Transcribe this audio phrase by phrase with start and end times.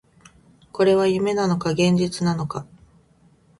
[0.71, 2.65] これは夢なのか、現実なのか